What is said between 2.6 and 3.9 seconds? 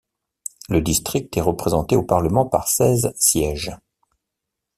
seize sièges.